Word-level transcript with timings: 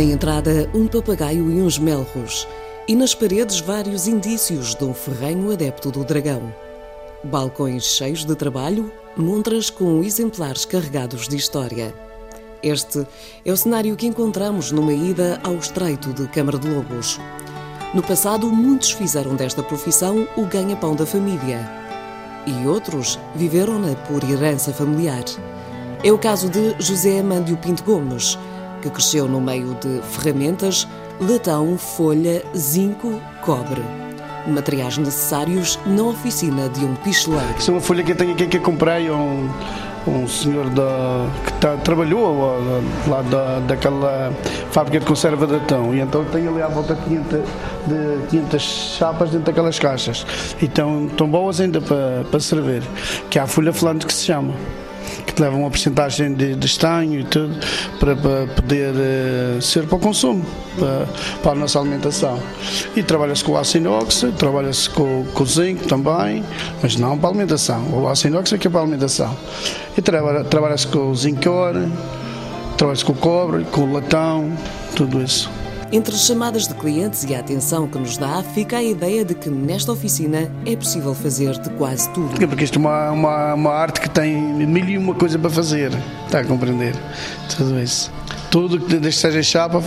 entrada, 0.00 0.70
um 0.72 0.86
papagaio 0.86 1.50
e 1.50 1.60
uns 1.60 1.76
melros, 1.76 2.46
e 2.86 2.94
nas 2.94 3.14
paredes 3.14 3.60
vários 3.60 4.06
indícios 4.06 4.74
de 4.74 4.84
um 4.84 4.94
ferrenho 4.94 5.52
adepto 5.52 5.90
do 5.90 6.04
dragão. 6.04 6.54
Balcões 7.24 7.84
cheios 7.84 8.24
de 8.24 8.34
trabalho, 8.34 8.90
montras 9.16 9.70
com 9.70 10.02
exemplares 10.02 10.64
carregados 10.64 11.28
de 11.28 11.36
história. 11.36 11.92
Este 12.62 13.04
é 13.44 13.52
o 13.52 13.56
cenário 13.56 13.96
que 13.96 14.06
encontramos 14.06 14.70
numa 14.70 14.92
ida 14.92 15.40
ao 15.42 15.56
estreito 15.56 16.12
de 16.12 16.28
Câmara 16.28 16.58
de 16.58 16.68
Lobos. 16.68 17.20
No 17.92 18.02
passado, 18.02 18.48
muitos 18.48 18.92
fizeram 18.92 19.34
desta 19.34 19.62
profissão 19.62 20.26
o 20.36 20.46
ganha-pão 20.46 20.94
da 20.94 21.04
família. 21.04 21.68
E 22.46 22.66
outros 22.66 23.18
viveram-na 23.34 23.94
por 24.06 24.22
herança 24.24 24.72
familiar. 24.72 25.24
É 26.04 26.10
o 26.10 26.18
caso 26.18 26.48
de 26.48 26.74
José 26.78 27.18
Amândio 27.18 27.56
Pinto 27.56 27.84
Gomes, 27.84 28.38
que 28.82 28.90
cresceu 28.90 29.28
no 29.28 29.40
meio 29.40 29.74
de 29.80 30.02
ferramentas, 30.02 30.86
latão, 31.20 31.78
folha, 31.78 32.42
zinco, 32.56 33.20
cobre. 33.40 33.82
Materiais 34.46 34.98
necessários 34.98 35.78
na 35.86 36.02
oficina 36.02 36.68
de 36.68 36.84
um 36.84 36.96
picheleiro. 36.96 37.54
Isso 37.56 37.70
é 37.70 37.74
uma 37.74 37.80
folha 37.80 38.02
que 38.02 38.10
eu 38.10 38.16
tenho 38.16 38.32
aqui 38.32 38.46
que 38.48 38.56
eu 38.56 38.60
comprei 38.60 39.06
a 39.06 39.12
um, 39.12 39.48
um 40.08 40.26
senhor 40.26 40.68
da, 40.70 41.28
que 41.46 41.52
tá, 41.54 41.76
trabalhou 41.76 42.60
lá 43.06 43.22
da, 43.22 43.60
daquela 43.60 44.32
fábrica 44.72 44.98
de 44.98 45.06
conserva 45.06 45.46
de 45.46 45.52
latão. 45.52 45.94
E 45.94 46.00
então 46.00 46.24
tenho 46.24 46.50
ali 46.50 46.60
à 46.60 46.66
volta 46.66 46.96
de 46.96 47.02
500, 47.02 47.40
de 47.86 48.26
500 48.30 48.62
chapas 48.62 49.30
dentro 49.30 49.46
daquelas 49.46 49.78
caixas. 49.78 50.26
E 50.60 50.64
estão, 50.64 51.06
estão 51.06 51.28
boas 51.28 51.60
ainda 51.60 51.80
para, 51.80 52.24
para 52.28 52.40
servir, 52.40 52.82
que 53.30 53.38
é 53.38 53.42
a 53.42 53.46
folha 53.46 53.72
falante 53.72 54.04
que 54.04 54.12
se 54.12 54.24
chama 54.24 54.54
que 55.32 55.36
te 55.36 55.42
levam 55.42 55.60
uma 55.60 55.70
porcentagem 55.70 56.34
de, 56.34 56.54
de 56.54 56.66
estanho 56.66 57.20
e 57.20 57.24
tudo 57.24 57.54
para, 57.98 58.14
para 58.14 58.46
poder 58.54 58.92
uh, 58.94 59.62
ser 59.62 59.86
para 59.86 59.96
o 59.96 59.98
consumo, 59.98 60.44
para, 60.78 61.06
para 61.42 61.52
a 61.52 61.54
nossa 61.54 61.80
alimentação. 61.80 62.38
E 62.94 63.02
trabalha-se 63.02 63.42
com 63.42 63.52
o 63.52 63.56
aço 63.56 63.78
inox, 63.78 64.24
trabalha-se 64.38 64.90
com, 64.90 65.24
com 65.32 65.42
o 65.42 65.46
zinco 65.46 65.86
também, 65.88 66.44
mas 66.82 66.96
não 66.96 67.18
para 67.18 67.28
a 67.28 67.30
alimentação. 67.30 67.82
O 67.92 68.08
aço 68.08 68.26
inox 68.26 68.52
é 68.52 68.58
que 68.58 68.68
é 68.68 68.70
para 68.70 68.80
a 68.80 68.82
alimentação. 68.82 69.36
E 69.96 70.02
trabalha-se 70.02 70.48
trabalha 70.48 70.76
com 70.90 71.10
o 71.10 71.14
zinco 71.14 71.50
trabalha-se 72.76 73.04
com 73.04 73.12
o 73.12 73.16
cobre, 73.16 73.64
com 73.64 73.82
o 73.82 73.92
latão, 73.92 74.52
tudo 74.94 75.22
isso. 75.22 75.50
Entre 75.92 76.14
as 76.14 76.22
chamadas 76.22 76.66
de 76.66 76.72
clientes 76.72 77.22
e 77.24 77.34
a 77.34 77.40
atenção 77.40 77.86
que 77.86 77.98
nos 77.98 78.16
dá, 78.16 78.42
fica 78.42 78.78
a 78.78 78.82
ideia 78.82 79.26
de 79.26 79.34
que 79.34 79.50
nesta 79.50 79.92
oficina 79.92 80.50
é 80.64 80.74
possível 80.74 81.14
fazer 81.14 81.52
de 81.60 81.68
quase 81.74 82.08
tudo. 82.14 82.30
Porque 82.48 82.64
isto 82.64 82.76
é 82.76 82.80
uma, 82.80 83.10
uma, 83.10 83.52
uma 83.52 83.70
arte 83.72 84.00
que 84.00 84.08
tem 84.08 84.34
mil 84.34 84.88
e 84.88 84.96
uma 84.96 85.14
coisa 85.14 85.38
para 85.38 85.50
fazer, 85.50 85.92
está 86.24 86.40
a 86.40 86.44
compreender? 86.44 86.94
Tudo 87.54 87.78
isso. 87.78 88.10
Tudo 88.50 88.80
que 88.80 88.86
desde 88.96 89.08
que 89.08 89.12
seja 89.16 89.42
chapa, 89.42 89.82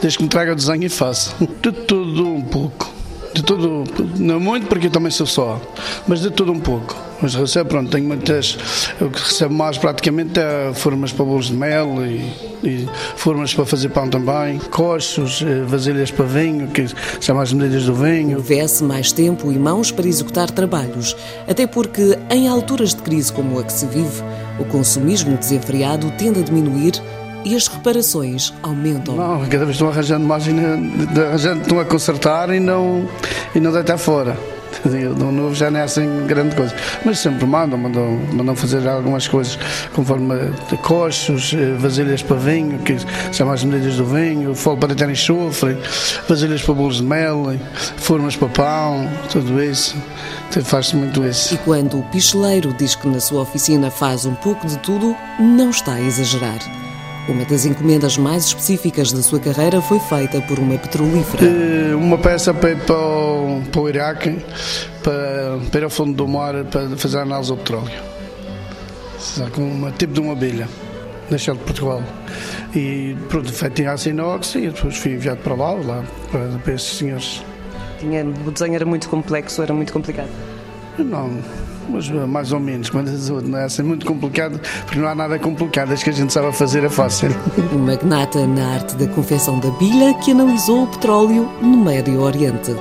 desde 0.00 0.16
que 0.16 0.22
me 0.22 0.28
traga 0.28 0.52
o 0.52 0.54
desenho 0.54 0.84
e 0.84 0.88
faço. 0.88 1.34
De 1.60 1.72
tudo 1.72 2.28
um 2.28 2.42
pouco. 2.42 2.88
De 3.34 3.42
tudo, 3.42 3.82
não 4.20 4.38
muito 4.38 4.68
porque 4.68 4.86
eu 4.86 4.90
também 4.92 5.10
sou 5.10 5.26
só, 5.26 5.60
mas 6.06 6.20
de 6.20 6.30
tudo 6.30 6.52
um 6.52 6.60
pouco. 6.60 6.94
Mas 7.22 7.36
recebo, 7.36 7.70
pronto, 7.70 7.88
tenho 7.90 8.04
muitas. 8.04 8.58
O 9.00 9.08
que 9.08 9.20
recebo 9.20 9.54
mais 9.54 9.78
praticamente 9.78 10.40
é 10.40 10.72
formas 10.74 11.12
para 11.12 11.24
bolos 11.24 11.46
de 11.46 11.54
mel 11.54 12.04
e, 12.04 12.18
e 12.64 12.88
formas 13.16 13.54
para 13.54 13.64
fazer 13.64 13.90
pão 13.90 14.10
também, 14.10 14.58
coxos, 14.58 15.40
eh, 15.46 15.62
vasilhas 15.64 16.10
para 16.10 16.24
vinho, 16.24 16.66
que 16.66 16.86
são 17.20 17.38
as 17.38 17.52
medidas 17.52 17.84
do 17.84 17.94
vinho. 17.94 18.38
Houvesse 18.38 18.82
mais 18.82 19.12
tempo 19.12 19.52
e 19.52 19.58
mãos 19.58 19.92
para 19.92 20.08
executar 20.08 20.50
trabalhos, 20.50 21.16
até 21.46 21.64
porque 21.64 22.18
em 22.28 22.48
alturas 22.48 22.92
de 22.92 23.02
crise 23.02 23.32
como 23.32 23.58
a 23.60 23.62
que 23.62 23.72
se 23.72 23.86
vive, 23.86 24.22
o 24.58 24.64
consumismo 24.64 25.36
desenfreado 25.36 26.10
tende 26.18 26.40
a 26.40 26.42
diminuir 26.42 27.00
e 27.44 27.54
as 27.54 27.68
reparações 27.68 28.52
aumentam. 28.62 29.14
Não, 29.14 29.40
cada 29.46 29.64
vez 29.64 29.70
estão 29.70 29.88
arranjando 29.88 30.26
mais, 30.26 30.44
arranjando, 30.48 31.62
estão 31.62 31.78
a 31.78 31.84
consertar 31.84 32.50
e 32.50 32.58
não, 32.58 33.08
e 33.54 33.60
não 33.60 33.72
deitar 33.72 33.98
fora. 33.98 34.36
No 35.18 35.30
novo 35.30 35.54
já 35.54 35.70
não 35.70 35.80
é 35.80 35.82
assim 35.82 36.26
grande 36.26 36.54
coisa. 36.56 36.74
Mas 37.04 37.18
sempre 37.18 37.46
mandam, 37.46 37.78
mandam, 37.78 38.20
mandam 38.32 38.56
fazer 38.56 38.86
algumas 38.88 39.28
coisas 39.28 39.58
conforme 39.92 40.34
coxos, 40.82 41.54
eh, 41.54 41.74
vasilhas 41.78 42.22
para 42.22 42.36
vinho, 42.36 42.78
que 42.78 42.96
são 43.32 43.50
as 43.50 43.64
medidas 43.64 43.96
do 43.96 44.04
vinho, 44.04 44.54
fogo 44.54 44.78
para 44.78 44.94
ter 44.94 45.08
enxofre, 45.08 45.76
vasilhas 46.28 46.62
para 46.62 46.74
bolos 46.74 46.96
de 46.96 47.02
mel, 47.04 47.54
formas 47.96 48.36
para 48.36 48.48
pão, 48.48 49.08
tudo 49.30 49.62
isso. 49.62 49.96
Faz-se 50.64 50.96
muito 50.96 51.24
isso. 51.24 51.54
E 51.54 51.58
quando 51.58 51.98
o 51.98 52.02
picheleiro 52.04 52.74
diz 52.74 52.94
que 52.94 53.08
na 53.08 53.20
sua 53.20 53.42
oficina 53.42 53.90
faz 53.90 54.26
um 54.26 54.34
pouco 54.34 54.66
de 54.66 54.78
tudo, 54.78 55.16
não 55.38 55.70
está 55.70 55.94
a 55.94 56.00
exagerar. 56.00 56.58
Uma 57.28 57.44
das 57.44 57.64
encomendas 57.64 58.18
mais 58.18 58.46
específicas 58.46 59.12
da 59.12 59.22
sua 59.22 59.38
carreira 59.38 59.80
foi 59.80 60.00
feita 60.00 60.40
por 60.42 60.58
uma 60.58 60.76
petrolífera. 60.76 61.44
Eh, 61.44 61.94
uma 61.94 62.18
peça 62.18 62.52
para, 62.52 62.74
para, 62.74 62.96
o, 62.96 63.62
para 63.70 63.80
o 63.80 63.88
Iraque, 63.88 64.38
para, 65.04 65.58
para 65.70 65.80
ir 65.80 65.84
ao 65.84 65.90
fundo 65.90 66.14
do 66.14 66.26
mar, 66.26 66.64
para 66.64 66.96
fazer 66.96 67.18
a 67.18 67.22
análise 67.22 67.50
do 67.50 67.56
petróleo. 67.56 67.92
Com 69.54 69.62
uma, 69.62 69.92
tipo 69.92 70.12
de 70.12 70.20
uma 70.20 70.32
abelha, 70.32 70.68
Shell 71.38 71.54
de 71.54 71.62
Portugal. 71.62 72.02
E 72.74 73.16
pronto, 73.28 73.52
feito 73.52 73.82
em 73.82 73.86
aço 73.86 74.08
inox 74.08 74.56
e 74.56 74.68
depois 74.68 74.96
fui 74.96 75.12
enviado 75.12 75.40
para 75.42 75.54
lá, 75.54 75.72
lá 75.72 76.04
para, 76.30 76.58
para 76.58 76.74
esses 76.74 76.98
senhores. 76.98 77.42
Tinha, 78.00 78.24
o 78.24 78.50
desenho 78.50 78.74
era 78.74 78.84
muito 78.84 79.08
complexo, 79.08 79.62
era 79.62 79.72
muito 79.72 79.92
complicado? 79.92 80.28
Não, 80.98 81.38
mas 81.88 82.08
eh, 82.08 82.26
mais 82.26 82.52
ou 82.52 82.60
menos, 82.60 82.90
mas 82.90 83.28
não 83.28 83.58
é 83.58 83.64
assim 83.64 83.82
muito 83.82 84.06
complicado, 84.06 84.60
porque 84.84 84.98
não 84.98 85.08
há 85.08 85.14
nada 85.14 85.38
complicado, 85.38 85.92
as 85.92 86.02
que 86.02 86.10
a 86.10 86.12
gente 86.12 86.32
sabe 86.32 86.52
fazer 86.52 86.84
é 86.84 86.88
fácil. 86.88 87.30
Um 87.72 87.78
magnata 87.78 88.46
na 88.46 88.74
arte 88.74 88.96
da 88.96 89.06
confecção 89.08 89.58
da 89.58 89.70
bilha 89.72 90.14
que 90.14 90.32
analisou 90.32 90.84
o 90.84 90.86
petróleo 90.86 91.48
no 91.60 91.76
Médio 91.78 92.20
Oriente. 92.20 92.74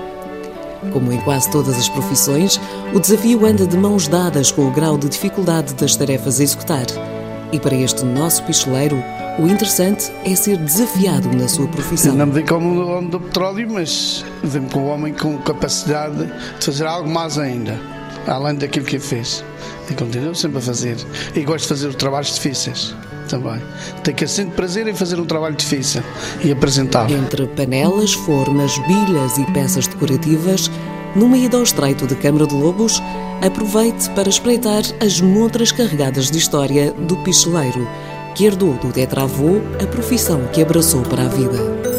Como 0.91 1.11
em 1.11 1.21
quase 1.21 1.49
todas 1.51 1.77
as 1.77 1.87
profissões, 1.87 2.59
o 2.93 2.99
desafio 2.99 3.45
anda 3.45 3.67
de 3.67 3.77
mãos 3.77 4.07
dadas 4.07 4.51
com 4.51 4.67
o 4.67 4.71
grau 4.71 4.97
de 4.97 5.07
dificuldade 5.07 5.73
das 5.75 5.95
tarefas 5.95 6.39
a 6.39 6.43
executar. 6.43 6.85
E 7.51 7.59
para 7.59 7.75
este 7.75 8.03
nosso 8.03 8.43
pistoleiro, 8.43 9.01
o 9.37 9.47
interessante 9.47 10.11
é 10.25 10.35
ser 10.35 10.57
desafiado 10.57 11.29
na 11.37 11.47
sua 11.47 11.67
profissão. 11.67 12.15
Não 12.15 12.25
me 12.25 12.43
como 12.43 12.81
o 12.81 12.97
homem 12.97 13.09
do 13.09 13.19
petróleo, 13.19 13.67
mas 13.71 14.25
vi-me 14.43 14.69
como 14.69 14.87
um 14.87 14.89
homem 14.89 15.13
com 15.13 15.37
capacidade 15.37 16.25
de 16.59 16.65
fazer 16.65 16.85
algo 16.85 17.09
mais 17.09 17.37
ainda 17.37 18.00
além 18.27 18.55
daquilo 18.55 18.85
que 18.85 18.99
fez. 18.99 19.43
E 19.89 19.93
continuo 19.93 20.33
sempre 20.33 20.59
a 20.59 20.61
fazer. 20.61 20.97
E 21.35 21.41
gosto 21.41 21.63
de 21.63 21.69
fazer 21.69 21.95
trabalhos 21.95 22.33
difíceis 22.33 22.95
também. 23.27 23.61
Tenho 24.03 24.17
que 24.17 24.27
sempre 24.27 24.55
prazer 24.55 24.87
em 24.87 24.93
fazer 24.93 25.19
um 25.19 25.25
trabalho 25.25 25.55
difícil 25.55 26.03
e 26.43 26.51
apresentar. 26.51 27.09
Entre 27.09 27.47
panelas, 27.47 28.13
formas, 28.13 28.77
bilhas 28.79 29.37
e 29.37 29.45
peças 29.53 29.87
decorativas, 29.87 30.69
numa 31.15 31.37
ida 31.37 31.57
ao 31.57 31.63
estreito 31.63 32.05
de 32.05 32.15
Câmara 32.15 32.45
de 32.45 32.53
Lobos, 32.53 33.01
aproveite 33.41 34.09
para 34.11 34.29
espreitar 34.29 34.83
as 35.01 35.19
montras 35.19 35.71
carregadas 35.71 36.29
de 36.29 36.37
história 36.37 36.91
do 36.91 37.17
picheleiro, 37.17 37.87
que 38.35 38.45
herdou 38.45 38.73
do 38.75 38.91
tetravô 38.91 39.61
a 39.81 39.87
profissão 39.87 40.47
que 40.53 40.61
abraçou 40.61 41.01
para 41.01 41.23
a 41.23 41.27
vida. 41.27 41.90